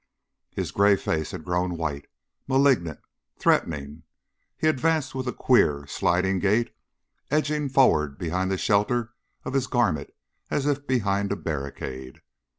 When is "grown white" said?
1.45-2.07